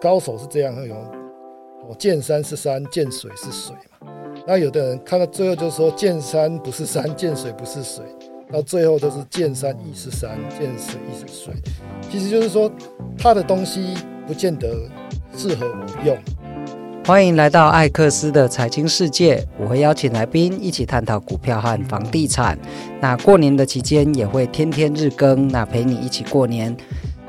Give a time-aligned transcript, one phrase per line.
[0.00, 4.08] 高手是这样，有哦，见山是山，见水是水嘛。
[4.46, 8.04] 那有的人看到最后就说，见山不是山，见水不是水，
[8.52, 11.54] 到最后都是见山亦是山，见水亦是水。
[12.10, 12.70] 其实就是说，
[13.18, 13.94] 他的东西
[14.26, 14.68] 不见得
[15.36, 16.16] 适合我用。
[17.04, 22.58] 欢迎来到艾克斯的财经世界，我会邀请来宾一起探讨股票和房地产。
[23.00, 26.76] 那过年的期间也会天天日更，那陪你一起过年。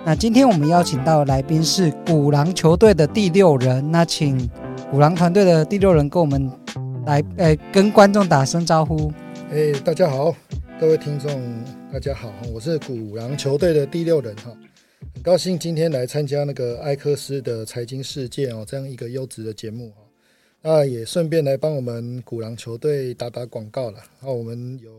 [0.08, 4.50] 那今天我们邀请到的来宾是鼓狼球队的第六人，那请
[4.90, 6.50] 鼓狼团队的第六人跟我们
[7.06, 9.12] 来，呃，跟观众打声招呼。
[9.52, 10.34] 哎，大家好，
[10.80, 11.30] 各位听众，
[11.92, 14.58] 大家好，我是鼓狼球队的第六人哈。
[15.14, 19.98] 很高兴今天来参加那个艾克斯的财经世界哦，这样一个优质的节目哈。
[20.62, 23.98] 那也顺便来帮我们鼓狼球队打打广告了。
[24.22, 24.90] 然后我们有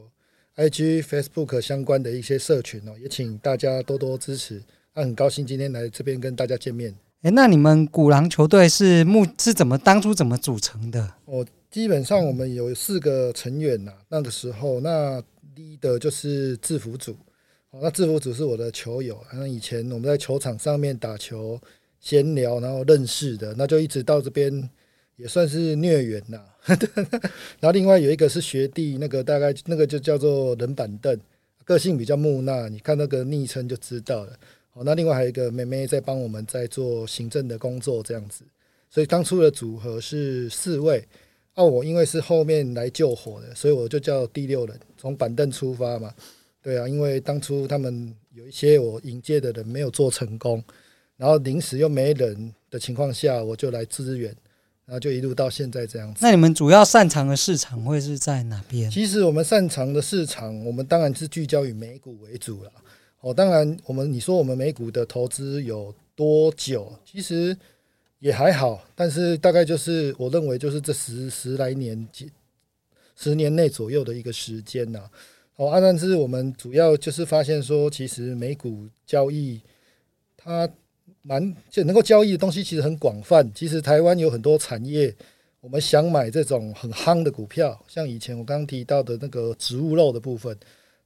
[0.57, 4.61] IG、Facebook 相关的一些社群哦，也请大家多多支持。
[4.99, 6.93] 那很高兴今天来这边跟大家见面。
[7.23, 11.15] 诶，那你们鼓狼球队是目是怎么当初怎么组成的？
[11.27, 13.93] 哦，基本上我们有四个成员呐。
[14.09, 15.23] 那个时候，那
[15.55, 17.17] leader 就是制服组。
[17.81, 21.61] 那制服组是我的球友，那以前我们在球场上面打球
[22.01, 24.69] 闲聊，然后认识的，那就一直到这边
[25.15, 26.41] 也算是孽缘呐。
[27.61, 31.17] 然后另外有一个是学弟，那个大概那个就叫做冷板凳，
[31.65, 34.33] 个性比较木讷，你看那个昵称就知道了。
[34.71, 38.45] 好，那另外还有一个妹妹在帮我们在做行政的工作，这样子。
[38.91, 41.05] 所以当初的组合是四位。
[41.55, 46.15] 哦我因为是后面来救火的，所以我就叫第六人，从板凳出发嘛。
[46.63, 50.63] 对啊，因为当初他们有一些我引荐的人没有做成功，
[51.17, 54.33] 然后临时又没人的情况下，我就来支援，
[54.85, 56.21] 然后就一路到现在这样子。
[56.23, 58.89] 那你们主要擅长的市场会是在哪边？
[58.89, 62.71] 其实我们擅长的市场，我们当然是聚焦于美股为主了。
[63.21, 66.93] 哦，当然我们你说我们美股的投资有多久？
[67.05, 67.57] 其实
[68.21, 72.31] 也还好，但是大概就是我认为就是这十十来年几
[73.17, 75.11] 十年内左右的一个时间呐。
[75.57, 79.61] 哦，啊，但是我们主要就是发现说，其实美股交易
[80.37, 80.69] 它
[81.23, 83.51] 蛮就能够交易的东西其实很广泛。
[83.53, 85.13] 其实台湾有很多产业，
[85.61, 90.57] 我们想买这种很夯的股票，像以前我刚刚提到的那个植物肉的部分，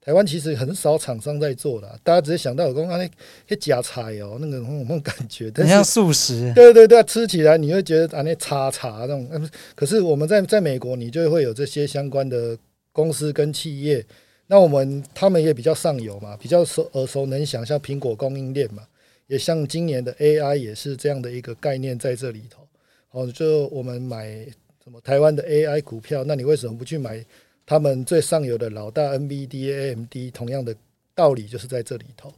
[0.05, 1.89] 台湾其实很少厂商在做的。
[2.03, 3.09] 大家只是想到有说啊，那
[3.49, 6.53] 些假菜哦，那个那种感觉，很像素食。
[6.57, 9.49] 对对对，吃起来你会觉得啊，那叉叉那种。
[9.77, 12.59] 可是我们在在美国，你就会有这些相关的
[12.91, 14.05] 公司跟企业。
[14.49, 18.83] 那我们他们也比较上游嘛，比较熟耳熟能详，像苹果供应链嘛，
[19.29, 22.67] 也像今年的 AI 也是这样的一个概念在这里头。
[23.13, 24.45] 哦，就我们买
[24.83, 27.25] 什么台湾的 AI 股票，那你为什么不去买
[27.65, 30.35] 他们最上游的老大 NVDA、AMD？
[30.35, 30.75] 同样的
[31.15, 32.33] 道理就是在这里头。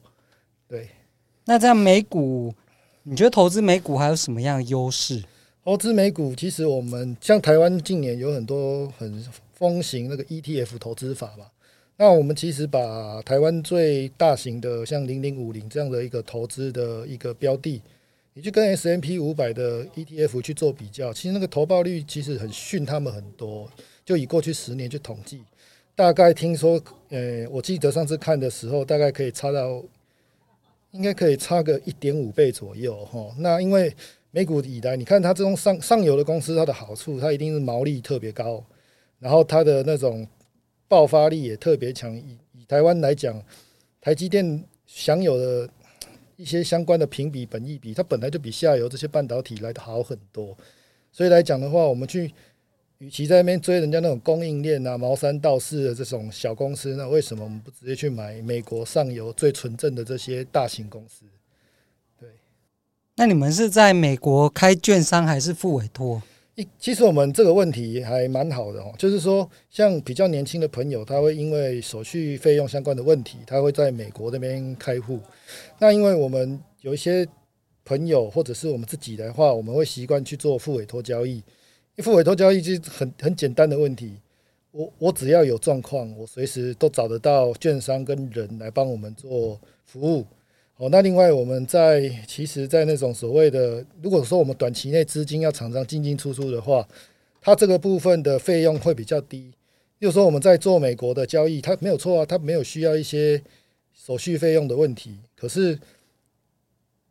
[0.69, 0.89] 对，
[1.45, 2.55] 那这样美股，
[3.03, 5.23] 你觉得投资美股还有什么样的优势？
[5.65, 9.25] 投资美股，其实我们像台湾近年有很多很
[9.55, 11.47] 风行那个 ETF 投资法嘛。
[11.97, 17.81] 那我们其实把台湾最大型的像零零五零这样的一个投资的一个标的，
[18.35, 23.71] 你去跟 S M P 五百的 ETF 去做比较，其实那个投报率其实很逊他们很多。
[24.05, 25.43] 就以过去十年去统计，
[25.95, 29.83] 大概听说，呃，我记得上次看的时候，大概可以差到，
[30.91, 33.33] 应该可以差个一点五倍左右哈。
[33.39, 33.95] 那因为
[34.31, 38.63] 美股以来，你看它这种上上游的公司，它的好处，它一定是毛利特别高，
[39.19, 40.27] 然后它的那种。
[40.87, 42.15] 爆发力也特别强。
[42.15, 43.43] 以以台湾来讲，
[44.03, 45.69] 台积电享有的
[46.37, 50.57] 一些相关的评比、本益比，它本来就比下游这些半导体来的好很多。
[51.13, 52.33] 所以来讲的话，我们去
[52.99, 61.25] 与其在那边追人家那种供应链啊、毛三道四的这种小公司，那为什么我们不直接去买美国上游最纯正的这些大型公司？
[62.19, 62.29] 对。
[63.17, 66.23] 那你们是在美国开券商还是付委托？
[66.57, 75.19] 一其实我们这个问题还蛮好的哦，就是说，像比较年轻的朋友，他会因为手续费用相关的问题，他会在美国那边开户。
[75.81, 77.27] 那因为我们有一些
[77.85, 81.43] 朋友或者是我们自己的话，我们会习惯去做复委托交易。
[81.99, 84.13] 复委托交易就很很简单的问题，
[84.71, 90.25] 我我只要有状况，我随时都找得到券商跟人来帮我们做服务。
[90.77, 96.87] 哦，那另外我们在其实，在那种所谓的，如果说我们短期内资金要常常进进出出的话，
[97.41, 99.53] 它这个部分的费用会比较低。
[100.01, 103.41] 又说我们在做美国的交易，它没有错啊，它没有需要一些
[103.95, 105.17] 手续费用的问题。
[105.37, 105.79] 可是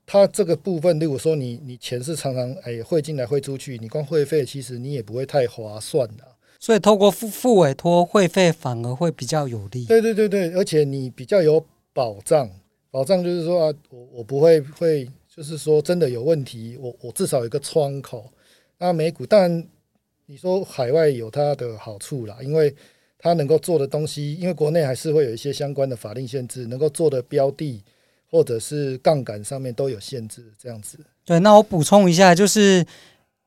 [0.06, 6.26] 它这个部分，如果说你你钱是常常哎汇进来汇出去，你光汇费其实你也不会太划算的。
[6.60, 9.86] 所以透过付付委托汇费反而会比较有利。
[9.86, 12.50] 对对对对，而且你比较有保障。
[12.94, 18.32] 保障就是说啊，我我不会会就是说真的有问题，我我至少有一个窗口。
[18.78, 19.68] 那美股当然
[20.28, 22.72] 你说海外有它的好处啦，因为
[23.18, 27.82] 它能够做的东西，因为国内还是会有一些相关的法令限制，能够做的标的
[28.30, 31.00] 或者是杠杆上面都有限制，这样子。
[31.26, 32.86] 对，那我补充一下，就是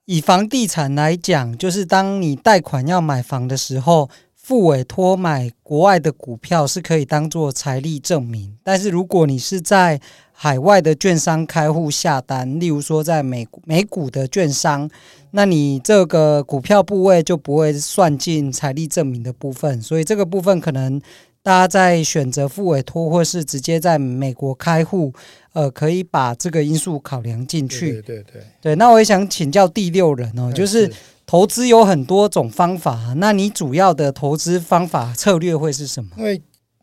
[0.06, 4.10] 以房地产来讲，就是当你贷款要买房的时候。
[4.46, 10.00] 付委托买国外的股票是可以当做财力证明，但是如果你是在
[10.30, 14.88] 海外的券商开户下单，例如说在美美股的券商，
[15.32, 21.02] 那你这个股票部位就不会算进财力证明的部分，所以这个部分可能
[21.46, 25.12] 大家在选择付委托或是直接在美国开户，
[25.52, 27.92] 呃，可以把这个因素考量进去。
[27.92, 30.92] 对对对，对，那我也想请教第六人哦，就是。
[31.28, 36.10] 投资有很多种方法，那你主要的投资方法策略会是什么？
[36.16, 36.40] 因为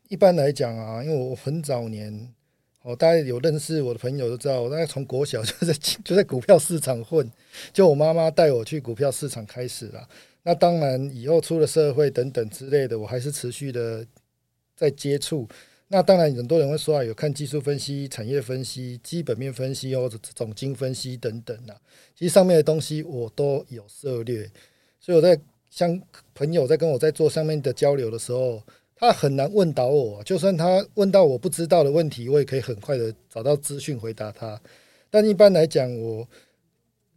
[0.10, 2.28] 一般来讲啊，因为我很早年，
[2.82, 5.74] 哦，大家有认识我的朋友都知道，我大概从国小就在
[6.04, 7.26] 就在股票市场混，
[7.72, 10.06] 就我妈妈带我去股票市场开始了。
[10.44, 14.06] 那当然以后出了社会等等之类的，我还是持续的
[14.76, 15.48] 在接触。
[15.90, 21.76] 那当然，很多人会说啊，有看技术分析、产业分析、基本面分析或者总经分析等等啊。
[22.16, 24.50] 其实上面的东西我都有涉猎，
[25.00, 25.40] 所以我在
[25.70, 26.02] 像
[26.34, 28.64] 朋友在跟我在做上面的交流的时候，
[28.96, 30.24] 他很难问倒我。
[30.24, 34.60] 就算他问到我不知道的问题，我也可以很快的找到资讯回答他。
[35.12, 36.28] 但一般来讲，我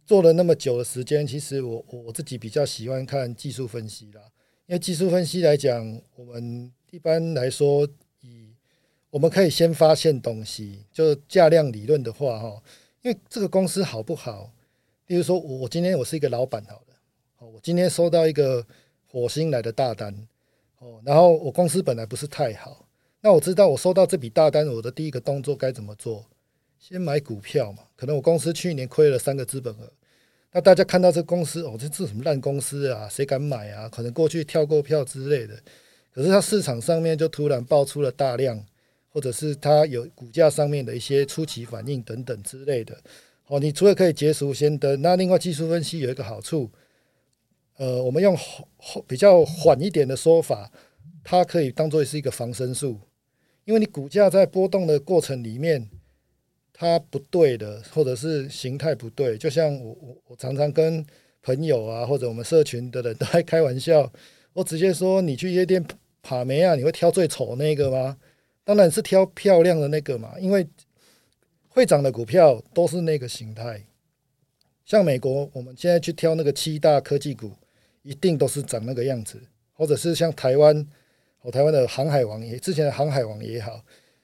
[0.05, 4.21] 做了那么久的时间，其实我我自己比较喜欢看技术分析啦。
[4.67, 7.87] 因为技术分析来讲，我们一般来说。
[8.21, 8.53] 以
[9.09, 12.61] 我们可以先发现东西，就是价量理论的话，哈，
[13.01, 14.51] 因为这个公司好不好？
[15.05, 16.93] 比如说，我我今天我是一个老板，好了，
[17.37, 18.65] 哦，我今天收到一个
[19.07, 20.13] 火星来的大单，
[20.79, 22.85] 哦，然后我公司本来不是太好，
[23.21, 26.25] 那我知道我收到这笔大单，我的第一个动作该怎么做？
[26.77, 27.83] 先买股票嘛。
[27.95, 29.89] 可能我公司去年亏了三个资本额，
[30.51, 33.07] 那大家看到这公司，哦，这这什么烂公司啊？
[33.07, 33.87] 谁敢买啊？
[33.87, 35.57] 可能过去跳过票之类的，
[36.17, 38.65] 可是它市场上面就突然爆出了大量。
[39.09, 42.95] 或者是它有股价上面的一些初期反应等等之类的，
[43.47, 46.69] 哦，你除了可以结束先登，那另外技术分析有一个好处，
[47.77, 48.37] 呃，我们用
[49.07, 50.71] 比较缓一点的说法，
[51.23, 52.99] 它可以当做是一个防身术，
[53.65, 55.89] 因为你股价在波动的过程里面，
[56.71, 61.03] 它不对的，或者是形态不对，就像我我我常常跟
[61.41, 64.11] 朋友啊，或者我们社群的人都在开玩笑，
[64.53, 65.83] 我直接说，你去夜店
[66.27, 68.17] 把妹啊，你会挑最丑那个吗？
[68.65, 70.67] 当然是挑漂亮的那个嘛，因为
[71.69, 73.81] 会涨的股票都是那个形态。
[74.85, 77.51] 像美国，我们现在去挑那个七大科技股，
[78.01, 79.41] 一定都是长那个样子。
[79.73, 80.75] 或者是像台湾，
[81.41, 83.81] 哦，台湾的航海王也，之前的航海王也好，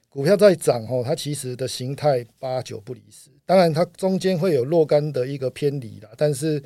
[0.08, 3.30] 股票在涨哦，它其实的形态八九不离十。
[3.46, 6.62] 当然，它中间会有若干的一个偏离啦，但是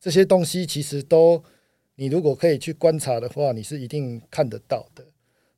[0.00, 1.42] 这些东西其实都，
[2.02, 5.04] 你如果可以去观察的话，你是一定看得到的。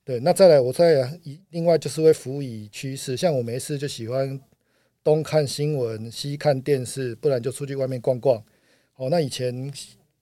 [0.05, 1.19] 对，那再来，我再
[1.49, 4.39] 另外就是会辅以趋势，像我没事就喜欢
[5.03, 8.37] 东看新闻，西看电视，不然就出去外面逛逛。
[8.97, 9.73] 哦，那以前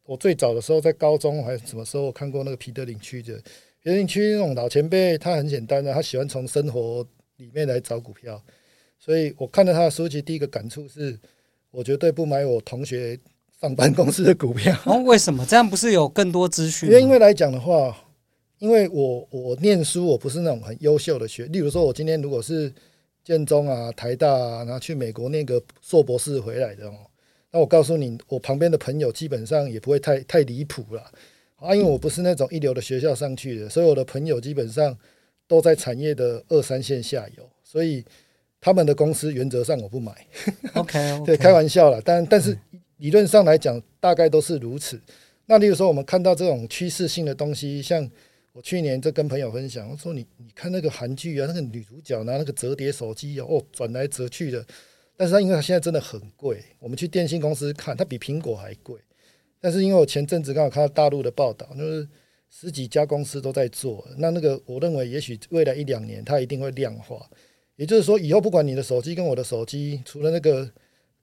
[0.05, 3.35] 我最早的时候在高中还是什么时候看过那个彼得林区的
[3.83, 7.05] 彼得林区那种老前辈，他很简单的，他喜欢从生活
[7.39, 8.41] 里面来找股票，
[8.97, 11.19] 所以我看到他的书籍，第一个感触是，
[11.73, 13.19] 我绝对不买我同学
[13.63, 14.77] 上班公司的股票。
[14.85, 15.47] 哦，为什么？
[15.47, 16.91] 这样不是有更多资讯？
[16.91, 17.97] 因为因为来讲的话。
[18.59, 21.47] 因为我我念书，我不是那种很优秀的学。
[21.47, 22.73] 例如说，我今天如果是
[23.25, 26.95] 建中啊、台大啊，然后去美国念个硕博士回来的哦，
[27.51, 31.03] 那我告诉你，我旁边的朋友基本上也不会太太离谱了
[31.57, 31.75] 啊。
[31.75, 34.97] 因为我不是那种一流的学校上去的，所以我的朋友基本上
[35.49, 38.05] 都在产业的二三线下游，所以
[38.61, 40.13] 他们的公司原则上我不买。
[40.75, 41.23] OK，, okay.
[41.27, 42.57] 对，开玩笑啦，但但是
[43.03, 45.01] 理论上来讲，大概都是如此。
[45.47, 48.09] 那例如说，我们看到这种趋势性的东西，像
[48.53, 54.65] 我去年在跟朋友分享，我说你你看那个韩剧啊，那个女主角拿那个折叠手机哦，转来折去的，
[55.17, 59.01] 但是它因为它现在真的很贵，我们去电信公司看，它比苹果还贵。
[59.61, 62.07] 但是因为我前阵子刚好看到大陆的报道，就是
[62.51, 67.29] 十几家公司都在做，那那个我认为也许未来一两年它一定会量化，
[67.75, 70.71] 也就是说以后不管你的手机跟我的手机，除了那个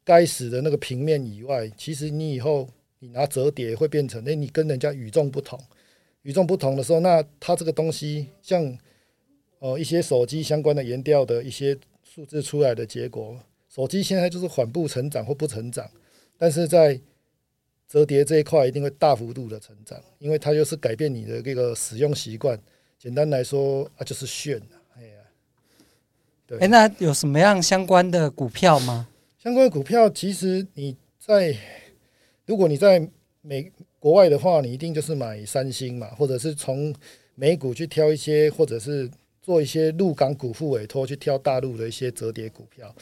[0.04, 2.68] 该死的那个平面以外，其实你以后
[3.00, 5.60] 你拿折叠会变成，那，你跟人家与众不同。
[6.24, 8.78] 与众不同的时候，那它这个东西像
[9.60, 13.40] 呃一些手机相关的研调的一些数字出来的结果，
[13.70, 15.90] 手机现在就是缓步成长或不成长，
[16.38, 17.00] 但是在
[17.88, 22.60] 折叠这一块一定会大幅度的成长，因为它就是改变你的这个使用习惯。
[23.00, 24.62] 简单来说啊，就是炫。
[24.98, 25.14] 哎呀，
[26.46, 26.60] 对。
[26.60, 29.08] 哎，那有什么样相关的股票吗？
[29.50, 31.58] 相关股票，其实你在
[32.46, 33.10] 如果你在
[33.42, 36.94] 美国外的话，你一定就是买三星嘛，或者是从
[37.34, 39.10] 美股去挑一些，或者是
[39.42, 42.96] 做一些陆港股付委托去挑大陆的一些折叠股票。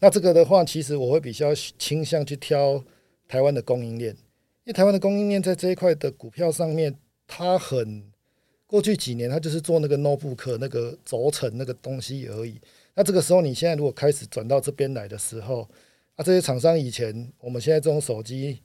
[0.00, 2.82] 那这个的话，其实我会比较倾向去挑
[3.28, 6.92] 台湾的供应链，因为台湾的供应链在这一块的股票上面，
[7.28, 8.02] 它很
[8.66, 12.60] 过去几年它就是做那个 notebook 那个轴承那个东西而已。
[12.92, 15.68] 那这个时候，你现在如果开始转到这边来的时候，
[16.16, 18.60] 啊，这些厂商以前我们现在这种手机。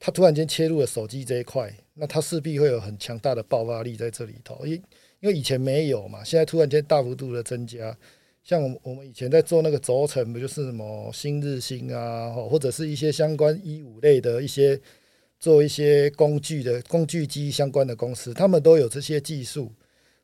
[0.00, 4.74] 它突然间切入了手机这一块，那它势必会有很强大的爆发力在这里头，因
[5.18, 7.98] 因为以前没有嘛，现在突然间大幅度的增加，
[8.44, 14.80] 像我们以前在做那个轴承，不就是什么新日新啊，或者是一些相关一五类的一些
[15.40, 19.72] 做一些工具的工具机相关的公司，他们都有这些技术，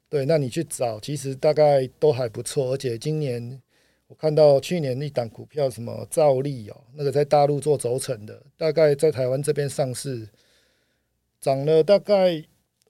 [0.08, 3.60] 对，那你去找，其实大概都还不错，而且今年。
[4.14, 10.28] 我看到去年一档股票什么兆利哦，那个在大陆做轴承的，大概在台湾这边上市，
[11.40, 12.40] 涨了大概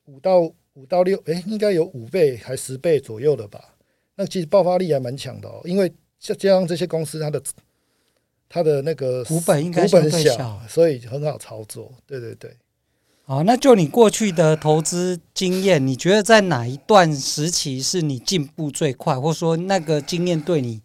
[0.05, 0.41] 五到
[0.75, 3.75] 五到六，哎，应该有五倍还十倍左右的吧？
[4.17, 7.43] 那其实爆发力还蛮强的哦，因为像这样这些公司，它的
[8.47, 11.91] 它的那个股本应该股本小，所以很好操作。
[12.07, 12.55] 对对对。
[13.23, 20.83] 好，那就你过去的投资经验，你觉得在哪一段时期是你进步最快，或者说那个经验对你？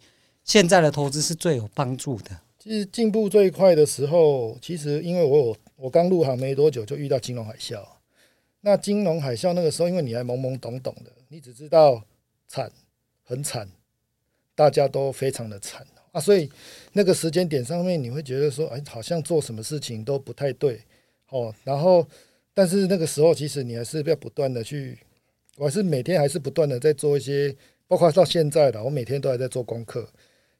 [0.50, 2.36] 现在的投资是最有帮助的。
[2.58, 7.80] 其实进步最快的时候，其实因为我有我刚入行没多久就遇到金融海啸。
[8.62, 12.02] 那金融海啸那个时候，因为你还懵懵懂懂的，你只知道
[12.48, 12.68] 惨，
[13.22, 13.68] 很惨，
[14.56, 16.20] 大家都非常的惨啊。
[16.20, 16.50] 所以
[16.94, 20.80] 那个时间点上面，你会觉得说，哎，好像做什么事情都不太对
[21.28, 21.54] 哦。
[21.62, 22.04] 然后，
[22.52, 24.98] 但是那个时候，其实你还是要不断的去，
[25.58, 27.54] 我还是每天还是不断的在做一些，
[27.86, 30.08] 包括到现在的，我每天都还在做功课。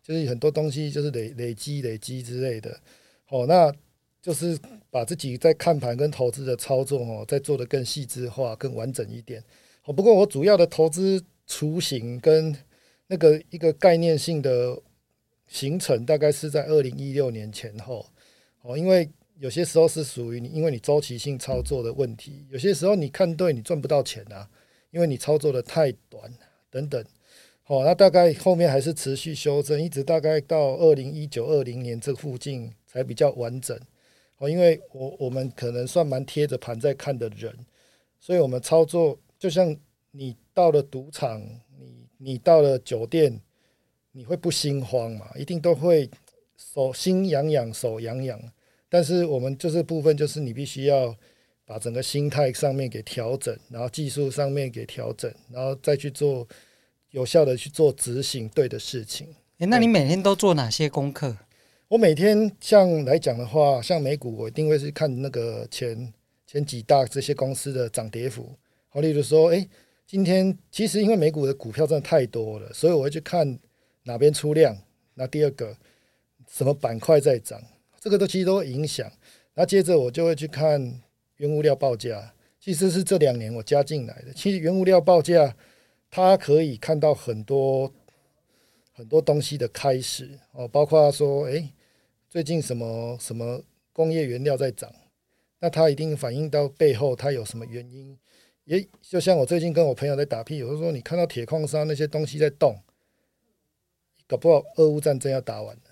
[0.02, 2.80] 就是很多东西就是累累积累积之类的，
[3.28, 3.72] 哦，那
[4.22, 4.58] 就是
[4.90, 9.42] 把自己在看盘跟投资的操作哦，再做得更细致化、更完整一点。
[9.84, 12.56] 哦，不过我主要的投资雏形跟
[13.06, 14.78] 那个一个概念性的
[15.46, 18.04] 形成，大概是在二零一六年前后。
[18.62, 24.48] 哦，因为有些时候是属于你，因为你周期性操作的问题，有些时候你看对你赚不到钱啊，
[24.90, 26.32] 因为你操作的太短
[26.70, 27.04] 等等。
[27.70, 33.78] 哦，那大概后面还是持续修正，一直大概到二零一九二零年这附近才比较完整。
[34.38, 37.54] 哦，因为我我们可能算蛮贴着盘在看的人，
[38.18, 39.76] 所以我们操作就像
[40.10, 41.40] 你到了赌场，
[41.78, 43.40] 你你到了酒店，
[44.10, 45.30] 你会不心慌嘛？
[45.36, 46.10] 一定都会
[46.56, 48.52] 手心痒痒，手痒痒。
[48.88, 51.14] 但是我们就是部分，就是你必须要
[51.64, 56.44] 把整个心态上面给调整，然后技术上面给调整，然后再去做。
[57.10, 59.26] 有效的去做执行对的事情。
[59.58, 61.36] 诶，那你每天都做哪些功课？
[61.88, 66.12] 我每天像来讲的话，像美股，我一定会是看那个前
[66.46, 68.54] 前几大这些公司的涨跌幅。
[68.88, 69.68] 好，例如说，诶，
[70.06, 73.58] 今天其实因为美股的股票真的太多了，所以我会去看
[74.04, 74.76] 哪边出量。
[75.14, 75.76] 那第二个，
[76.48, 77.60] 什么板块在涨，
[78.00, 79.10] 这个都其实都会影响。
[79.54, 80.80] 那接着我就会去看
[81.38, 84.32] 原物料报价，其实是这两年我加进来的。
[84.32, 85.54] 其实原物料报价。
[86.10, 87.92] 它可以看到很多
[88.92, 91.70] 很多东西的开始哦，包括说，诶，
[92.28, 93.62] 最近什么什么
[93.92, 94.92] 工业原料在涨，
[95.60, 98.18] 那他一定反映到背后它有什么原因。
[98.66, 102.76] 诶，就像我最近跟我朋友在打屁，我就说你看到铁矿砂那些东西在动，
[104.26, 105.82] 搞不好俄乌战争要打完了，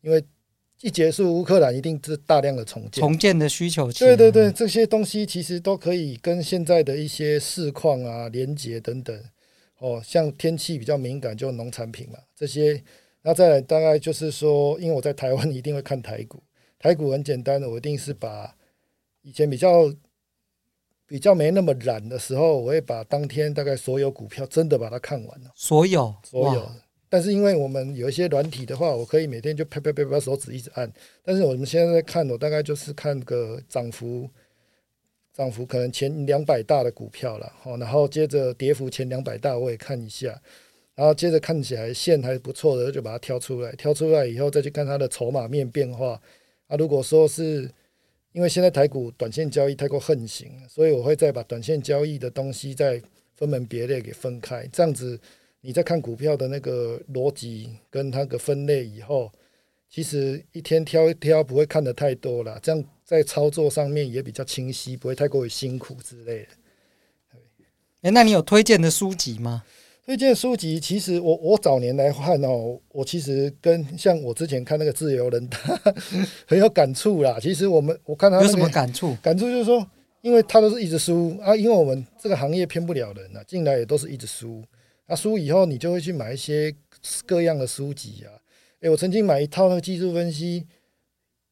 [0.00, 0.24] 因为
[0.80, 3.92] 一结束乌克兰一定是大量的重建，重建的需求。
[3.92, 9.22] 对对对，这些东西其实都可以跟现在的一些市况啊连接等等。
[9.84, 12.82] 哦，像天气比较敏感，就农产品嘛，这些。
[13.20, 16.42] 那再来大概就是说，因为我在台湾 一定会看台股，
[16.78, 18.56] 台股很简单的，我一定是把
[19.20, 19.92] 以前比较
[21.06, 25.50] 比较没那么懒的时候，我会把当天大概所有股票真的把它看完了。
[25.54, 26.66] 所有，所有。
[27.10, 30.90] 但是因为我们有一些软体的话，我可以每天就啪啪啪啪手指一直按。
[31.22, 34.30] 但是我们现在在看，我大概就是看个涨幅。
[35.36, 40.40] 涨幅可能前两百大的股票了，好，然后接着跌幅前两百大我也看一下，
[40.94, 46.22] 然后接着看起来线还不错的就把它挑出来，挑出来以后再去看它的筹码面变化。
[46.68, 47.68] 啊，如果说是
[48.30, 53.02] 因为现在台股短线交易太过横行，所以我会再把短线交易的东西再
[53.34, 55.18] 分门别类给分开，这样子
[55.60, 59.32] 你在看股票的那个逻辑跟它的分类以后，
[59.94, 62.84] 其实一天挑一挑不会看的太多了，这样。
[63.04, 66.48] 在操作上面也比较清晰，不会太过于辛苦之类的。
[68.00, 69.62] 哎，那你有推荐的书籍吗？
[70.04, 75.78] 推荐书籍，其实我我早年来看哦，我其实跟像我之前看那个自由人，他
[76.48, 77.38] 很有感触啦。
[77.40, 79.14] 其实我们我看他有什么感触？
[79.22, 79.86] 感触就是说，
[80.22, 84.64] 因为他都是一直输啊，因为我们这个行业骗不了人啊，进来也都是一直输。
[85.06, 86.74] 那输以后，你就会去买一些
[87.26, 88.32] 各样的书籍啊。
[88.84, 90.66] 诶，我曾经买一套那个技术分析，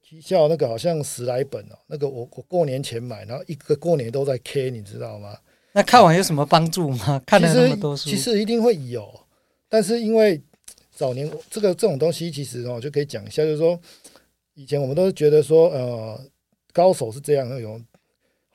[0.03, 5.39] 绩效那个好像十来本哦，那个我我过年前买，然后一个过年都在 K，你知道吗？
[5.73, 7.23] 那看完有什么帮助吗？
[7.25, 9.19] 看了那么多书，其实一定会有，
[9.67, 10.43] 但是因为
[10.91, 13.81] 早年这个这种东西，其实哦就可以讲一下，就是说
[14.53, 16.21] 以前我们都是觉得说，呃，
[16.75, 17.83] 高手是这样那种，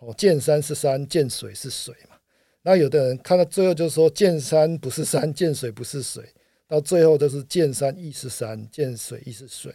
[0.01, 2.15] 哦，见山是山，见水是水嘛。
[2.61, 6.23] 那有的人看到最后就是说，见山不是山，见水不是水，
[6.67, 9.73] 到最后就是见山亦是山，见水亦是水。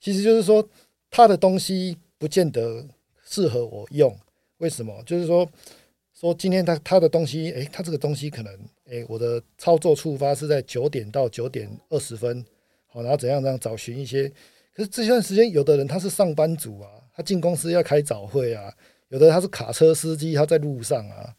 [0.00, 0.68] 其实就是说，
[1.10, 2.84] 他的东西不见得
[3.24, 4.16] 适合我用，
[4.58, 5.02] 为什么？
[5.04, 5.48] 就是说。
[6.14, 12.44] 说今天他他的东西，诶，他这个东西可能，诶，我的操作触发是在九点到九点二十分，
[12.86, 14.28] 好，然后怎样怎样找寻一些。
[14.72, 18.72] 可是这段时间，有的人他是上班族啊，他进公司要开早会啊，
[19.08, 21.34] 有的他是卡车司机，他在路上啊，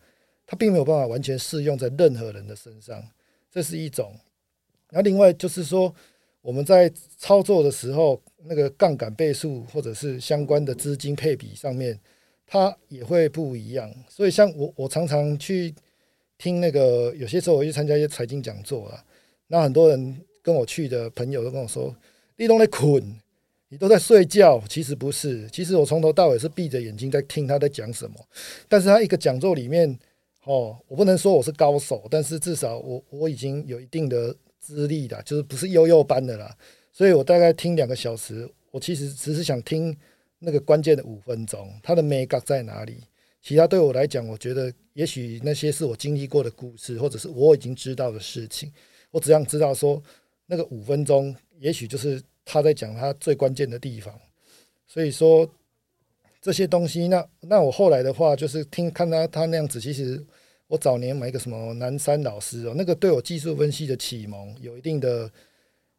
[0.46, 3.02] 他并没有办法完全适用在任何人的身上，
[3.50, 4.14] 这是一种。
[4.94, 5.94] 那另外就是说，
[6.42, 12.00] 我们在操作的时候，那个杠杆倍数或者是相关的资金配比上面。
[12.46, 15.74] 它也会不一样，所以像我，我常常去
[16.38, 19.04] 听那个，有些时候我去参加一些财经讲座啊，
[19.48, 21.96] 那很多人跟我去的朋友都跟我说
[22.38, 23.02] ：“你都在困，
[23.70, 28.16] 你都在睡觉。”其实不是，其实我从头到尾是闭着眼睛在听他在讲什么。
[28.68, 29.98] 但是他一个讲座里面，
[30.44, 36.56] 哦，我不能说我是高手，但是至少我我已经有一定的资历的，就是不是幼幼班的啦。
[36.92, 39.96] 所以我大概听两个小时，我其实只是想听。
[40.46, 42.98] 那个关键的五分钟，它的美感在哪里？
[43.42, 48.70] 其他对我来讲，我觉得也许那些是我经历过的故事，或者是我已经知道的事情。
[49.10, 50.04] 我只想知道说，
[50.46, 54.14] 那个五分钟，也许就是他在讲他最关键的地方。
[54.86, 55.50] 所以说
[56.42, 59.80] 这些东西，那那我后来的话，就是听看他他那样子。
[59.80, 60.22] 其实
[60.74, 65.32] 我早年买一个什么南山老师哦，那个对我技术分析的启蒙有一定的。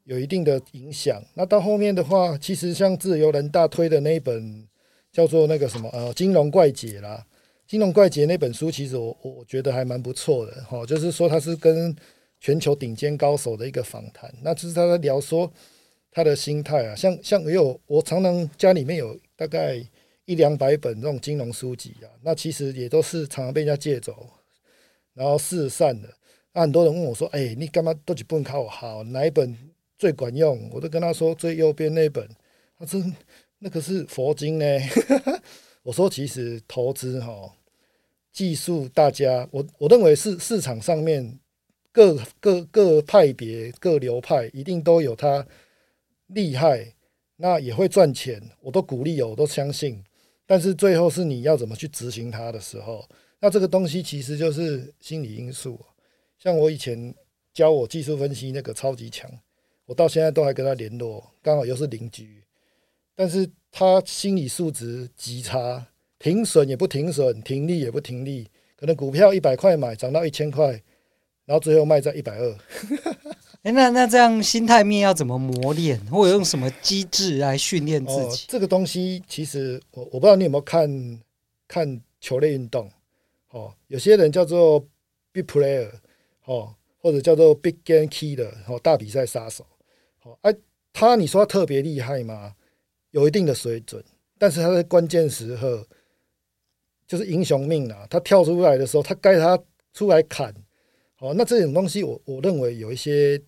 [0.07, 1.25] 有一定的影响。
[1.33, 4.69] 那到后面的话，其实像自由人大推的那一本
[5.11, 7.25] 叫做那个什么呃《金融怪杰》啦，
[7.71, 10.85] 《金融怪杰》那本书，其实我我觉得还蛮不错的哈。
[10.85, 11.97] 就是说他是跟
[12.39, 15.51] 全球顶尖高手的一个访谈，那就是他在聊说
[16.11, 16.95] 他的心态啊。
[16.95, 19.83] 像像也有我常常家里面有大概
[20.27, 24.29] 一两百本这种金融书籍啊，那其实也都是常常被人家借走，
[25.15, 26.09] 然后四散的。
[26.53, 29.57] 那很多人问我说：“哎、你干嘛都去不靠我好哪一本？”
[29.97, 32.29] 最管用，我都跟他说最右边那本，
[32.77, 33.03] 他说
[33.61, 34.67] 那个是佛经呢。
[35.85, 37.55] 我说其实投资哈，
[38.33, 41.39] 技术大家我我认为是市场上面
[41.93, 45.47] 各各各派别各流派一定都有他
[46.27, 46.95] 厉害，
[47.37, 50.03] 那也会赚钱，我都鼓励，我都相信。
[50.45, 53.09] 但是最后是你要怎么去执行它的时候，
[53.45, 55.79] 那这个东西其实就是心理因素。
[56.39, 57.15] 像我以前
[57.53, 59.31] 教我技术分析那个超级强。
[59.85, 62.43] 我到现在都还跟他联络，刚好又是邻居，
[63.15, 65.87] 但是他心理素质极差，
[66.19, 70.83] 停损也不停损，停利也不停利，可能股票一百块买涨到一千块，
[71.45, 72.59] 然后最后卖在一百二。
[73.61, 78.45] 哎，那那这样心态面要怎么磨练，或者用什么机制来训练自己？
[78.45, 81.21] 哦，这个东西其实我我不知道你有没有看
[81.69, 82.91] 看球类运动，
[83.55, 84.81] 哦，有些人叫做
[85.31, 85.89] big player，
[86.45, 89.65] 哦，或者叫做 big game killer，哦，大比赛杀手。
[90.41, 90.53] 哎、
[90.93, 92.57] 他你说他特别厉害吗？
[93.13, 94.03] 有一定的水准，
[94.39, 95.87] 但是他在关键时刻
[97.07, 98.05] 就是英雄命啊！
[98.11, 99.57] 他跳出来的时候，他该他
[99.93, 100.53] 出来砍。
[101.15, 103.41] 好，那这种东西我我认为有一些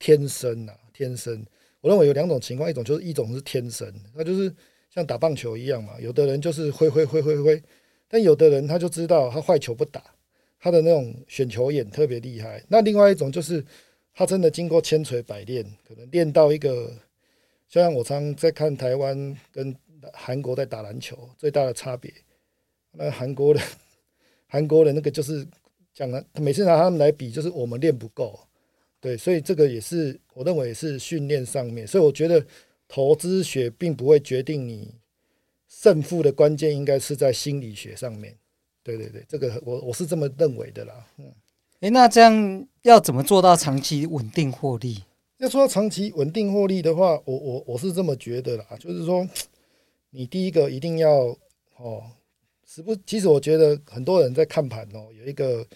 [0.00, 1.46] 天生啊，天生。
[1.82, 4.52] 我认为有两种情况，一种就是一种是天生，那就是
[4.92, 6.00] 像打棒球一样嘛。
[6.00, 7.62] 有的人就是挥挥挥挥挥，
[8.10, 10.02] 但有的人他就知道他坏球不打，
[10.58, 12.62] 他的那种选球眼特别厉害。
[12.68, 13.64] 那另外一种就是。
[14.12, 16.92] 他真的经过千锤百炼，可能练到一个，
[17.68, 19.74] 就像我常在看台湾跟
[20.12, 22.12] 韩国在打篮球最大的差别。
[22.90, 23.60] 那韩国的
[24.46, 25.46] 韩国的那个就是
[25.94, 28.38] 讲了，每次拿他们来比，就是我们练不够，
[29.00, 31.86] 对，所以这个也是我认为是训练上面。
[31.86, 32.44] 所以我觉得
[32.88, 34.92] 投资学并不会决定你
[35.70, 38.36] 胜负的关键，应该是在心理学上面。
[38.82, 41.32] 对对对，这个我我是这么认为的啦，嗯。
[41.80, 45.04] 哎，那这样要怎么做到长期稳定获利？
[45.38, 49.26] 要说到长期稳定获利的话，我我我是这么觉得啦，就是说，
[50.10, 51.34] 你第一个一定要
[51.76, 52.02] 哦，
[52.66, 52.94] 是不？
[53.06, 55.66] 其实我觉得很多人在看盘哦，有一个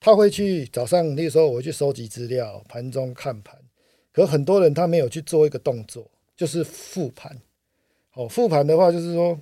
[0.00, 3.56] 他会去早上那个时候我会去收集资料，盘中看盘。
[4.10, 7.36] 可很多人他没有去做一个动作，就是复盘。
[8.18, 9.38] 哦，复盘的话就是说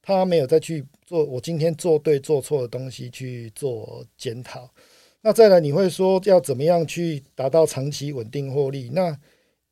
[0.00, 4.66] 他没有再去做我今天做对做错的东西去做检讨。
[5.20, 8.88] 那再来你会说要怎么样去达到长期稳定获利？
[8.94, 9.10] 那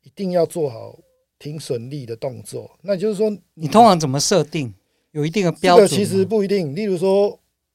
[0.03, 0.99] 一定要做好
[1.39, 2.69] 停损利的动作。
[2.83, 4.71] 那就是说你，通常怎么设定？
[5.11, 5.87] 有一定的标准？
[5.87, 6.75] 这个其实不一定。
[6.75, 7.29] 例如说，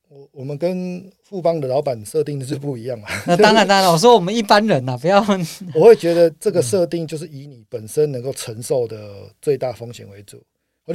[0.08, 3.08] 我我们跟富邦的老板设定的是不一样嘛。
[3.26, 5.20] 那当然当然，我说我们一般人呐、啊，不要。
[5.74, 10.40] 我会觉得这个设定就是以你本身能够承受的最大风险为主。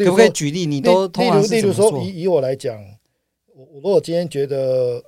[0.03, 0.65] 可不可以举例？
[0.65, 1.91] 你都通常是怎么做？
[1.91, 2.84] 例如说，以以我来讲，
[3.53, 5.01] 我我如果今天觉得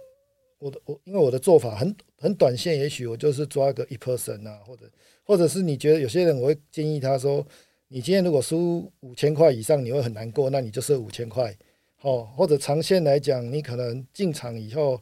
[0.59, 4.89] 我的我因为我的做法很很短线，也许我就是抓个一 person 啊，或者
[5.23, 7.45] 或者是你觉得有些人，我会建议他说。
[7.89, 11.55] 你今天如果输五千块以上，你会很难过，那你就设五千块，
[11.95, 15.01] 好，或者长线来讲，你可能进场以后，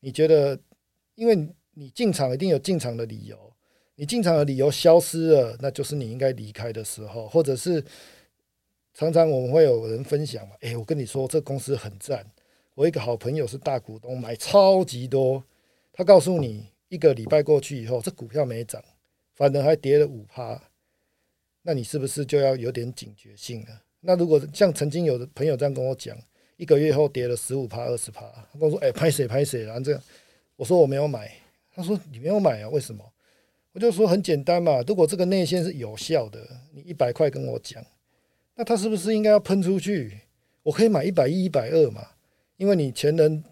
[0.00, 0.58] 你觉得，
[1.14, 1.34] 因为
[1.72, 3.38] 你进场一定有进场的理由，
[3.94, 7.82] 你进场的理由消失了，那就是你应该离开的时候，或者是
[8.96, 12.24] 常常我们会有人分享嘛，诶，我跟你说这公司很赞，
[12.74, 15.44] 我一个好朋友是大股东，买超级多，
[15.92, 18.82] 他告诉你一个礼拜过去以后，这股票没涨，
[19.34, 20.58] 反而还跌了五趴。
[21.60, 23.82] 那你是不是就要有点警觉性了？
[24.00, 26.16] 那如果像曾经有的朋友这样跟我讲，
[26.56, 30.00] 一个月后跌了十五趴、二十趴，他跟我说：“哎，拍谁拍谁？”然后这样，
[30.56, 31.30] 我说我没有买。
[31.74, 32.68] 他说：“你没有买啊？
[32.70, 33.04] 为什么？”
[33.72, 37.84] 我就说很简单嘛，如果这个内线是有效的，你一百块跟我讲，
[38.56, 40.20] 那他是不是应该要喷出去？
[40.62, 42.08] 我可以买一百一、一百二嘛？
[42.56, 43.44] 因为你前人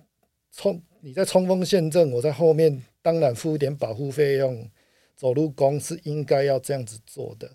[0.50, 4.68] 冲，你在冲锋陷阵，我在后面当然付一点保护费用，
[5.14, 7.50] 走路工是应该要这样子做的。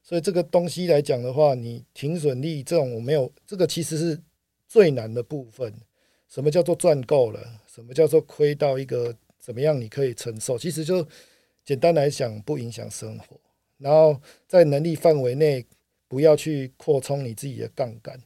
[0.00, 4.20] 所以这个东西来讲的话，你停损利这种我没有，这个其实是
[4.68, 5.74] 最难的部分。
[6.28, 7.40] 什么叫做赚够了？
[7.66, 10.56] 什么叫做亏到一个怎么样你可以承受？
[10.56, 11.06] 其实就
[11.64, 13.38] 简单来讲，不影响生活，
[13.78, 15.66] 然后在能力范围内
[16.12, 18.20] 不要去扩充你自己的杠杆。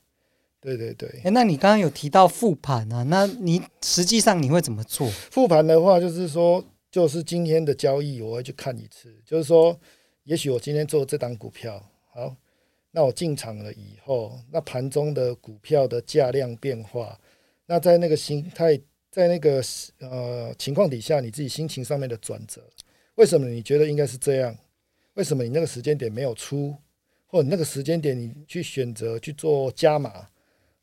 [0.60, 1.08] 对对对。
[1.22, 3.04] 哎，那你刚刚有提到复盘啊？
[3.04, 5.08] 那你实际上你会怎么做？
[5.30, 9.78] 复盘的话，就是说，就是今天的交易我会去看一次，就是说。
[10.24, 11.80] 也许我今天做这档股票
[12.12, 12.34] 好，
[12.90, 17.16] 那我进场了以后，那盘中的股票的价量变化，
[17.66, 18.76] 那在那个心态，
[19.08, 19.62] 在那个
[20.00, 22.60] 呃情况底下，你自己心情上面的转折，
[23.14, 24.52] 为什么你觉得应该是这样？
[25.14, 26.74] 为什么你那个时间点没有出，
[27.26, 30.28] 或者那个时间点你去选择去做加码？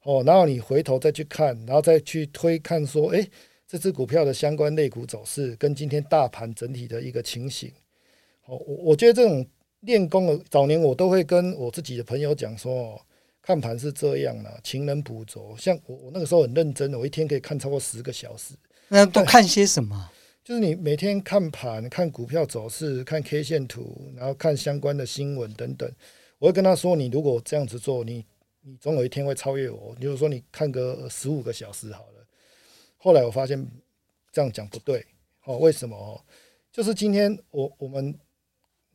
[0.03, 3.25] 哦，然后你回头再去看，然后再去推看说，诶，
[3.67, 7.71] 这只股票的相关类股走势跟今天大盘整体的一个情形。
[8.45, 9.47] 哦我我觉得这种
[9.79, 13.01] 练功的早年，我都会跟我自己的朋友讲说，
[13.41, 15.55] 看盘是这样的，勤能补拙。
[15.57, 18.53] 像我我那个时候很认真的，我一天可以看超过十个小时。
[18.89, 20.11] 那都看些什么？
[20.43, 25.89] 就是你每天看盘、看股票走势、看 K 线图，然后看相关的新闻等等。
[26.43, 28.25] 我会跟他说，你如果这样子做，你
[28.63, 29.95] 你总有一天会超越我。
[29.95, 32.27] 比如说，你看个十五个小时好了。
[32.97, 33.65] 后来我发现
[34.29, 35.05] 这样讲不对。
[35.45, 35.95] 哦，为什么？
[35.95, 36.19] 哦，
[36.69, 38.19] 就是今天我我们。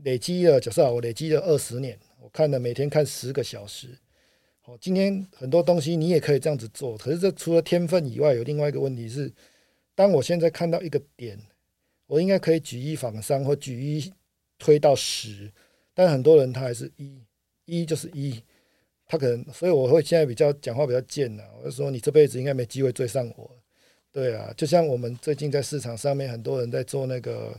[0.04, 3.98] 累积了，假设我累积了二十年，我看了每天看十个小时。
[4.60, 9.32] 好，今天很多东西你也可以这样子做，可是这除了天分以外，有另外一个问题是，
[9.96, 11.36] 当我现在看到一个点，
[12.06, 14.12] 我应该可以举一反三或举一
[14.56, 15.52] 推到十，
[15.92, 17.20] 但很多人他还是一，
[17.68, 18.42] 一就是一，
[19.06, 23.48] 他可能，所以我会现在比较讲话比较贱呐，我就说你这辈子应该没机会追上我。
[24.10, 27.56] 对啊，就像我们最近在市场上面很多人在做那个。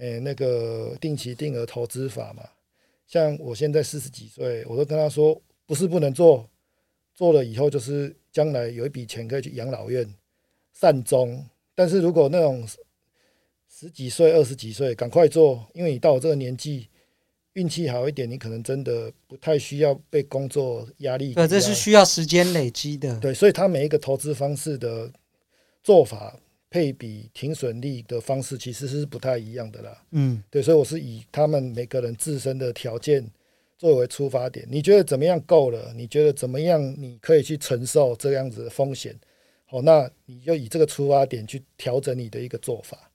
[0.00, 2.42] 诶、那个定期定额投资法嘛，
[3.06, 6.48] 像我现在四十几岁，我都跟他说，不是不能做，
[7.14, 10.14] 做了以后就是将来有一笔钱可以去养老院
[10.72, 11.46] 善终。
[11.74, 12.66] 但是如果那种
[13.68, 16.88] 十几岁、二十几岁，赶快做，因为你到我这个年纪，
[17.54, 21.34] 运气好一点，你可能真的不太需要被工作压力。
[21.34, 23.18] 对，这是需要时间累积的。
[23.20, 25.10] 对，所以他每一个投资方式的
[25.82, 26.38] 做法。
[26.74, 30.02] 配比停损率的方式其实是不太一样的啦。
[30.12, 33.22] 嗯，对，所以我是以他们每个人自身的条件
[33.76, 34.66] 作为出发点。
[34.70, 35.92] 你觉得怎么样够了？
[35.94, 36.82] 你觉得怎么样？
[36.96, 39.14] 你可以去承受这样子的风险。
[39.66, 43.10] 好，那你就以这个出发点去调整你的一个做法。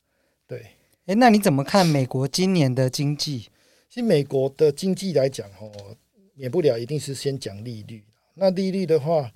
[0.46, 0.64] 对，
[1.08, 3.48] 诶，那你怎么看美国今年的经济？
[3.90, 5.96] 其实美国的经济来讲，哦，
[6.34, 8.04] 免不了一定是先讲利率。
[8.34, 9.32] 那利率的话，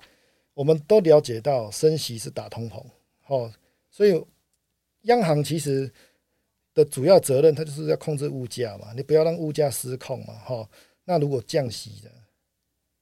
[0.54, 2.84] 我们都了解到升息是打通膨。
[3.26, 3.52] 哦。
[3.90, 4.24] 所以，
[5.02, 5.90] 央行其实
[6.74, 10.68] 的主要责任，它就是要控制物价嘛，你不要让物价失控嘛，哈。
[11.04, 12.10] 那如果降息的，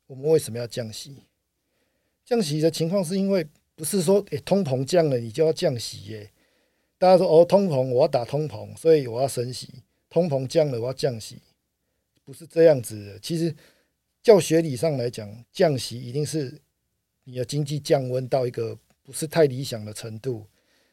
[0.06, 1.16] 我们为什么要降息？
[2.24, 6.30] 降息的情况是因为不是说诶通膨降了你就要降息耶，
[6.96, 9.68] 大家说哦，通膨我要打通膨，所以我要升息，
[10.11, 11.40] 通膨降了我要降息，
[12.25, 13.18] 不是这样子的。
[13.20, 13.55] 其实
[14.23, 16.61] 教学理上来讲，降息一定是
[17.25, 20.44] 你的经济降温到一个不是太理想的程度。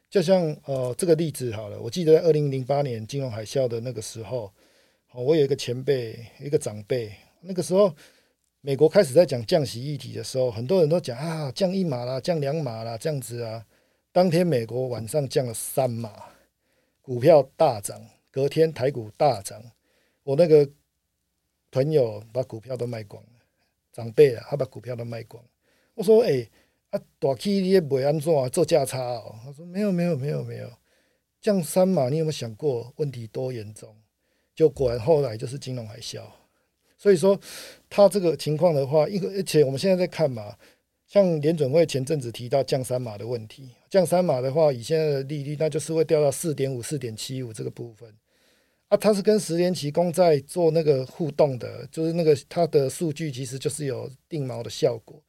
[0.09, 4.53] 就像呃这个例子好了，我记得在二零零八年金融海啸的那个时候，
[5.13, 7.93] 我有一个前辈，一个长辈，那个时候
[8.61, 13.65] 美国开始在讲降息议题的时候，很多人都讲啊降一码啦，降两码啦，这样子啊。
[14.13, 16.11] 当天美国晚上降了三码，
[17.01, 18.01] 股票大涨，
[18.37, 19.59] 隔天台股大涨。
[20.21, 20.69] 我那个
[21.71, 23.29] 朋友把股票都卖光了，
[23.91, 25.43] 长辈啊，他把股票都卖光。
[25.95, 26.47] 我说：“哎、
[26.91, 30.71] 啊，大 K 你也不安怎做价差哦？”他说：“没有，没有，没有，没有，
[31.41, 33.95] 降三码，你有没有想过问题多严重？”
[34.53, 36.21] 就果然后来就是金融海啸。
[36.95, 37.39] 所以说，
[37.89, 40.55] 他这个情况的话，一个而且我们现在在看嘛。
[41.07, 48.13] 像联准会前阵子提到降三码的问题，降三码的话，以现在的利率，那就是会掉到四点五、四点七五这个部分。
[48.87, 55.21] 啊，它是跟十年期公债做那个互动的，就是那个它的数据其实就是有定锚的效果。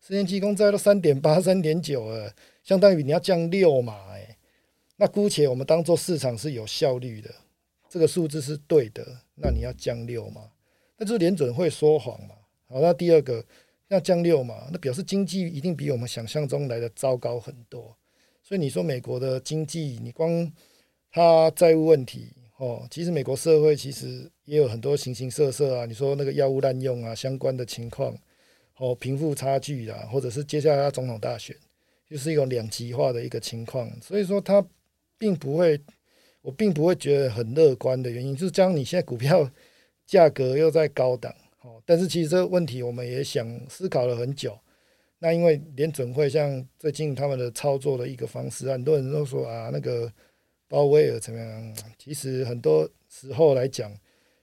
[0.00, 4.36] 十年期公债都三点八、 三点九了，相当于你要降六码，哎，
[4.96, 7.30] 那姑且我们当做市场是有效率的，
[7.88, 10.50] 这个数字是对的，那你要降六码，
[10.96, 12.34] 那就是联准会说谎嘛。
[12.68, 13.44] 好，那第二个。
[13.88, 17.94] 要降六嘛，那表示经济一定比我们想象中来的糟糕很多。
[18.42, 20.50] 所以你说美国的经济，你光
[21.10, 25.84] 它债务问题哦，其实美国社会其实也有很多形形色色啊。
[25.84, 28.16] 你说那个药物滥用啊，相关的情况
[28.76, 31.56] 哦，贫富差距啊，或者是接下来总统大选，
[32.08, 33.90] 就是一种两极化的一个情况。
[34.00, 34.64] 所以说它
[35.18, 35.76] 并不会，
[36.40, 39.50] 我并不会觉得很乐观的原因，就是将你现在股票
[40.06, 41.34] 价格又在高档。
[41.62, 44.56] 哦，但是其实这个问题我们也想思考了很久。
[45.18, 50.08] 那因为联准会像最近他们的操作的一个方式，很多人都说啊，那个
[50.72, 51.76] 鲍威尔怎么样？
[51.98, 53.92] 其实很多时候来讲，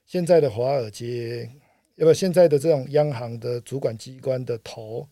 [0.06, 1.50] 现在的华尔街，
[1.96, 5.08] 要不现在的这种央行的主管机关的头，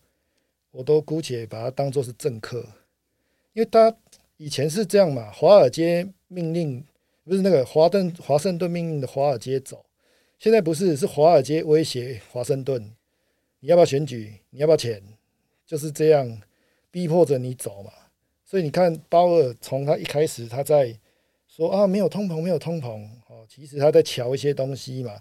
[0.70, 2.60] 我都姑且把它当做是政客，
[3.52, 3.92] 因为他
[4.36, 6.84] 以前是这样嘛，华尔街命令
[7.24, 9.84] 不是那个华顿华盛顿命令的华尔街走。
[10.38, 12.80] 现在不是，是华尔街威胁华盛顿，
[13.58, 14.34] 你要不要选举？
[14.50, 15.02] 你要不要钱？
[15.66, 16.40] 就是这样
[16.92, 17.90] 逼迫着你走嘛。
[18.44, 20.96] 所以你看，鲍尔从他一开始他在
[21.58, 25.12] 说啊，没有通膨，没有通膨，哦，其实他在乔一些东西嘛。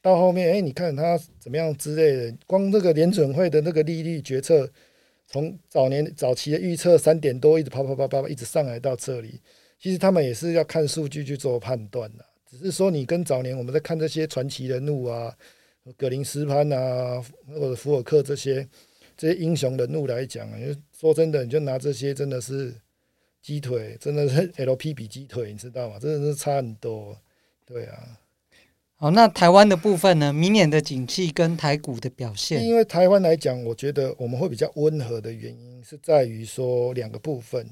[0.00, 4.70] 到后面，哎，你看他怎么样之类的，光这个联准会的那个利率决策，
[5.26, 9.40] 从早年早期的预测三点多，一直啪啪啪啪一直上来到这里，
[9.80, 12.24] 其实他们也是要看数据去做判断的。
[12.48, 15.36] 只是说，你跟早年我们在看这些传奇人物啊，
[15.96, 18.64] 格林斯潘啊，或者福尔克这些
[19.16, 20.56] 这些英雄人物来讲啊，
[20.96, 22.72] 说真的，你就拿这些真的是
[23.42, 25.98] 鸡腿，真的是 LP 比鸡腿，你知道吗？
[25.98, 27.16] 真的是差很多，
[27.64, 28.18] 对啊。
[28.96, 30.32] 好，那台湾的部分呢？
[30.32, 37.66] 明年的景气跟台股的表现，因为台湾来讲，我觉得我们会比较温和的原因是在于说两个部分，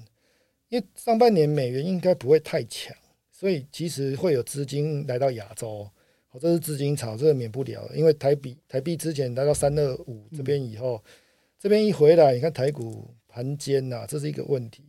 [0.71, 2.97] 因为上半年美元应该不会太强。
[3.31, 5.89] 所以其实会有资金来到亚洲，
[6.33, 7.95] 哦，这是资金潮，这个免不了的。
[7.95, 11.01] 因为台币台币之前来到三二五这边以后，
[11.57, 14.83] 这边一回来，你看台股盘坚呐，这是一个问题。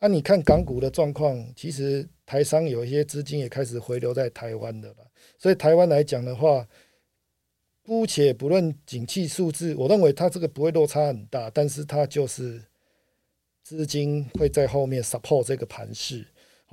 [0.00, 4.96] 那你看港股的状况，其实台商有一些资金也开始回流在台湾的了。
[5.36, 6.66] 所以台湾来讲的话，
[7.82, 12.62] 姑且不论景气数字，我认为它这个不会落差很大，但是它就是
[13.62, 16.26] 资金会在后面 support 这个盘势。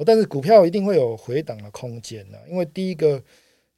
[0.06, 3.22] 但是股票一定会有回档的空间呐，因为第一个，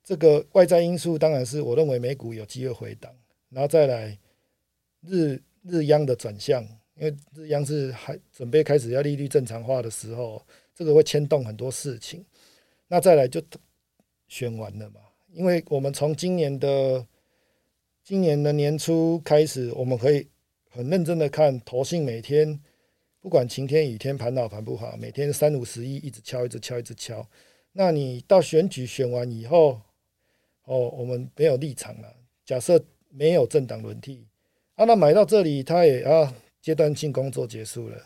[0.04, 3.12] 这个外在因素当然是我认为美股有机会回档，
[3.50, 4.20] 然后再来
[5.02, 6.68] 日日央的转向，
[7.00, 12.26] 因为央视还准备开始要利率正常化的时候，这个会牵动很多事情。
[12.90, 13.42] 那再来就
[14.28, 15.00] 选完了嘛，
[15.32, 17.06] 因为我们从今年的
[18.04, 20.28] 今年的年初开始，我们可以
[20.70, 22.60] 很认真的看投信每天。
[23.22, 27.28] 不管晴天雨天，盘好盘不好，每天三五十亿一直敲，一直敲，一直敲。
[27.74, 29.82] 那你到选举选完以后，
[30.64, 32.16] 哦，我们没有立场了。
[32.46, 34.26] 假设没有政党轮替，
[34.76, 37.98] 啊，那买到这里，他也啊阶段性工作结束了。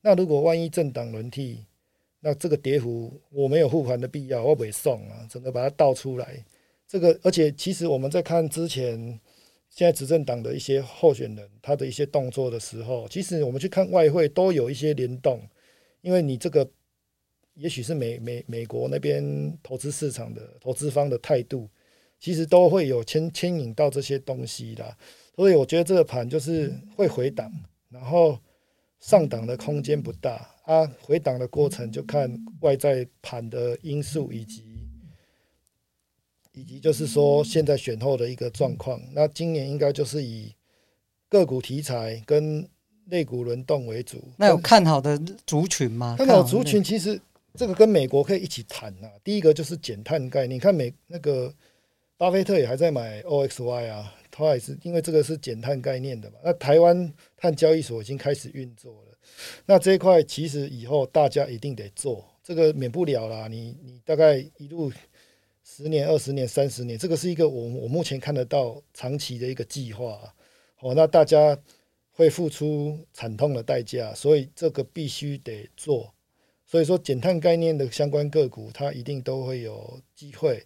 [0.00, 1.64] 那如果万一政党轮替，
[2.20, 6.44] 那这个跌幅我没有护盘的必要，我不会送啊，整个把它倒出来。
[6.86, 9.20] 这个，而且其实我们在看之前。
[9.70, 15.42] 现在执政党的一些候选人，他的一些动作的时候，其实我们去看外汇都有一些联动，
[16.00, 16.70] 因为你这个
[17.54, 21.68] 也许是美美美国那边投资市场的投资方的态度，
[22.20, 24.96] 其实都会有牵牵引到这些东西的，
[25.34, 27.52] 所以我觉得这个盘就是会回档，
[27.94, 28.36] 然后
[28.98, 32.28] 上档的空间不大啊，回档的过程就看
[32.60, 34.64] 外在盘的因素以及
[36.52, 39.00] 以及就是说现在选后的一个状况。
[39.12, 40.52] 那今年应该就是以
[41.28, 42.68] 个股题材跟
[43.06, 44.22] 类股轮动为主。
[44.36, 46.16] 那有看好的族群吗？
[46.18, 47.20] 看好族群其实
[47.54, 49.08] 这个跟美国可以一起谈呐。
[49.22, 51.52] 第一个就是减碳概念，你看美那个
[52.16, 56.38] 巴菲特也还在买 OXY 啊，他也是因为这个是减碳概念的嘛。
[56.42, 59.16] 那台湾碳交易所已经开始运作了。
[59.64, 63.46] 那这一块其实以后大家一定得做，这个免不了啦。
[63.46, 64.92] 你你大概一路
[65.62, 70.34] 十年、二十年、三十年，这个是一个我我目前看得到长期的一个计划。
[70.80, 71.56] 哦，那大家
[72.10, 76.12] 会付出惨痛的代价，所以这个必须得做。
[76.66, 80.62] 所以说减碳概念的相关个股，它一定都会有机会。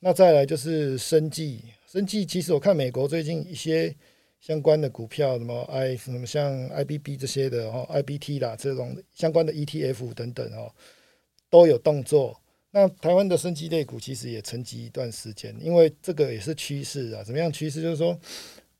[0.00, 3.94] 那再来就是生技，生技其实我看美国最近一些。
[4.40, 10.72] 相关的股票，什么 I 什么像 IBB 这些的哦，IBT 啦这种相关的 ETF 等等哦，
[11.50, 12.40] 都有动作。
[12.70, 17.24] 那台湾的生技类股其实也沉寂一段时间，因为这个也是趋势啊。
[17.24, 17.82] 怎么样趋势？
[17.82, 18.16] 就是说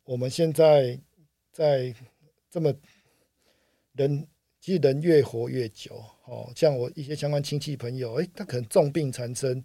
[0.04, 0.96] 我们现在
[1.50, 1.92] 在
[2.48, 2.72] 这么
[3.94, 4.24] 人，
[4.60, 6.52] 其实人越活越久哦。
[6.54, 9.60] 像我一些相关亲戚朋友，诶，他可能重病缠身，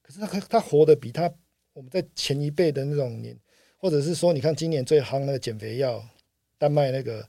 [0.00, 1.30] 可是他他活得比他
[1.74, 3.38] 我们在前一辈的那种年。
[3.76, 6.02] 或者是说，你看今年最夯那个减肥药，
[6.56, 7.22] 丹麦那个，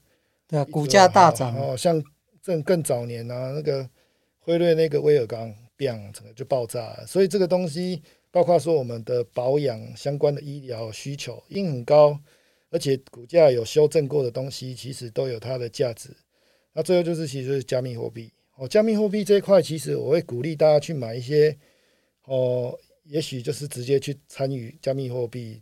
[0.48, 1.76] 对啊，股价大涨哦。
[1.76, 2.02] 像
[2.42, 3.86] 更更早年啊，那个
[4.38, 7.06] 辉瑞那个威尔刚，砰，整个就爆炸了。
[7.06, 12.18] 所以这个东西，包括说我们的保养相关的医疗需求，因很高，
[12.70, 16.08] 而且股价有修正过的东西，其实都有它的价值。
[16.72, 21.54] 那最后就是其实是加密货币哦，加密货币这一块，其实我会鼓励大家去买一些
[22.24, 22.78] 哦，
[23.08, 25.60] 也许就是直接去参与加密货币。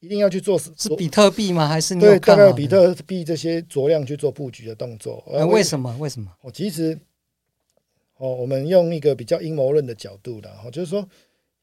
[0.00, 1.68] 一定要去做是比特币吗？
[1.68, 5.22] 还是你对大概比特币这些酌量去做布局的动作？
[5.28, 5.96] 呃为什么？
[5.98, 6.28] 为什么？
[6.40, 6.98] 我，其实
[8.16, 11.08] 哦，我们用一个比较阴谋论的角度的哈，就是说，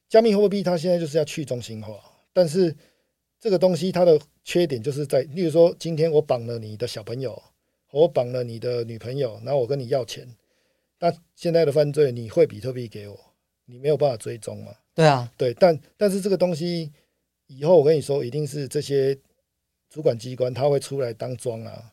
[0.08, 2.00] 加密货币它现在就是要去中心化，
[2.32, 2.74] 但是
[3.42, 7.44] 这个东西它的缺点就是在，例如说，今天我绑了你的小朋友，
[7.92, 10.26] 我绑了你的女朋友，然后我跟你要钱，
[11.00, 13.20] 那现在的犯罪你会比特币给我，
[13.70, 14.74] 你没有办法追踪嘛？
[14.96, 16.92] 对啊，对，但但是这个东西。
[17.52, 19.18] 以后我跟你说，一定是这些
[19.90, 21.92] 主管机关他会出来当庄啊，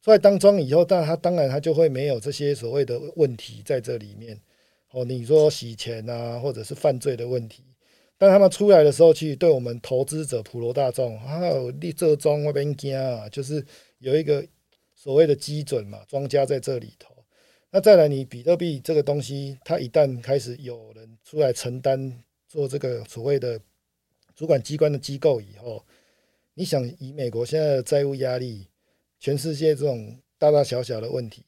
[0.00, 4.40] 出来当庄以后，但他当然他就会没有这些所谓的问题在这里面。
[4.92, 7.64] 哦，你说洗钱啊，或者是犯罪的问题，
[8.16, 13.62] 但他们出来的时候，去对我们投资者普罗大众，还有立这庄外边惊啊，就是
[13.98, 14.42] 有一个
[14.94, 17.13] 所谓的基准嘛，庄家在这里头。
[17.74, 23.60] 那再来，你比特币这个东西，它一旦开始有人出来承担做这个所谓的。
[24.36, 25.84] 主管机关的机构以后，
[26.54, 28.68] 你想以美国现在的债务压力，
[29.18, 31.44] 全世界这种大大小小的问题，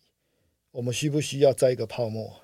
[0.73, 2.35] 我们需不需要再一个泡沫？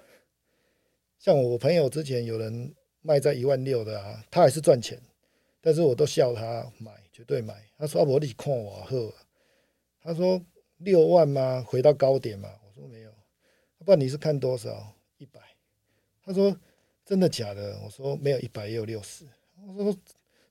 [1.18, 4.96] 像我朋友之前有人卖在一万六的啊，他还是赚钱，
[5.60, 7.60] 但是我都笑他买，绝对买。
[7.76, 9.12] 他说：“我你看我呵。”
[10.00, 10.40] 他说
[10.78, 11.64] ：“六万吗？
[11.66, 12.48] 回到高点嘛？”：“。”
[13.84, 14.94] 不然你是看多少？
[15.18, 15.40] 一百？
[16.24, 16.56] 他说
[17.04, 19.26] ：“真的假的？”我说：“没有一百也有六十。”
[19.76, 19.96] 我说。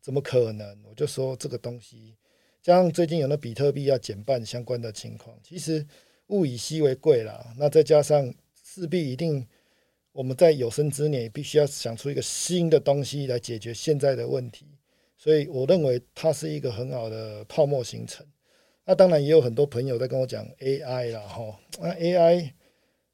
[0.03, 0.75] 怎么可能？
[0.89, 2.15] 我就说这个东西，
[2.59, 5.85] 加上最近有那比特币要减半相关的情况，其实
[6.29, 7.53] 物以稀为贵啦。
[7.55, 9.47] 那再加上势必一定，
[10.11, 14.65] 我们在有生之年必须要想出一个新的东西来解决现在的问题。
[15.15, 18.25] 所以我认为它是一个很好的泡沫形成。
[18.85, 22.51] 那当然也有很多朋友在跟我讲 AI 啦，哈，那 AI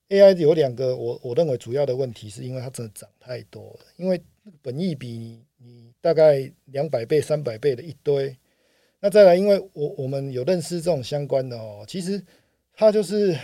[0.10, 4.22] AI 有两个，我我认为主要的问题是因为它真的涨太多了，因为
[4.62, 5.10] 本益比。
[5.18, 8.38] 你你大概两百倍、三百倍的一堆，
[9.00, 12.24] 那再来，因为我我们有认识这种相关的哦，其实
[12.74, 13.36] 它就是，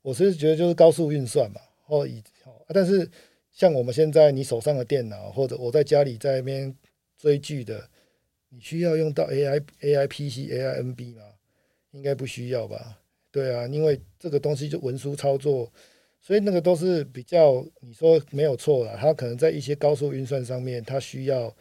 [0.00, 2.22] 我是觉得就是高速运算嘛，或以，
[2.68, 3.10] 但是
[3.50, 6.72] 像我们现在你手上的电脑，或者我在家里在那边
[7.18, 7.90] 追剧的，
[8.48, 11.22] 你需要用到 AI、AI PC、AI NB 吗？
[11.90, 13.00] 应该不需要吧？
[13.30, 15.72] 对啊，因为这个东西就文书操作。
[16.20, 21.54] 所以那个都是比较，你说没有错啦，它可能在一些高速运算上面，它需要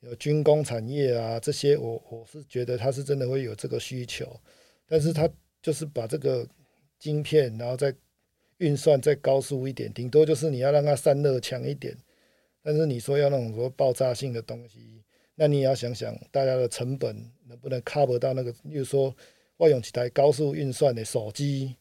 [0.00, 4.38] 有军工产业啊这些，我我是觉得它是真的会有这个需求，
[4.86, 5.28] 但是它
[5.62, 6.46] 就是把这个
[6.98, 7.92] 晶片，然后再
[8.58, 11.96] 运算再高速一点，顶多就是你要让它散热强一点，
[12.62, 15.02] 但是你说要那种说爆炸性的东西，
[15.34, 17.16] 那你也要想想大家的成本
[17.48, 19.12] 能不能 cover 到那个，例如说
[19.56, 21.76] 我用一台高速运算的手机。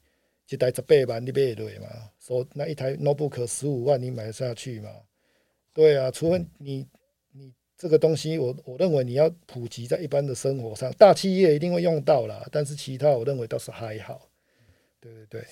[0.48, 1.88] 一台十八万你买得对吗？
[2.20, 4.92] 说那一台 notebook 十五万你买下去嘛？
[5.74, 6.88] 对啊，除非你
[7.32, 14.30] 你这个东西我我认为你要普及在一般的生活上，大企业一定会用到了，但是其他我认为倒是还好。
[15.02, 15.46] 对对对，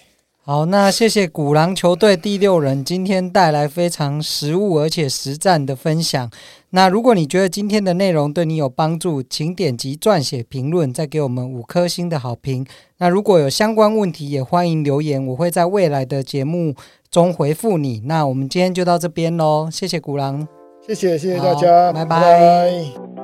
[0.46, 6.30] 好，那谢谢古狼球队第六人今天带来非常实务而且实战的分享。
[6.72, 12.66] 那如果你觉得今天的内容对你有帮助，请点击撰写评论，再给我们五颗星的好评。
[12.98, 16.76] 那如果有相关问题，也欢迎留言，我会在未来的节目
[17.10, 18.02] 中回复你。
[18.04, 20.46] 那我们今天就到这边喽，谢谢古狼，
[20.86, 22.20] 谢谢谢谢大家，拜拜。
[22.20, 22.40] 拜
[23.16, 23.23] 拜。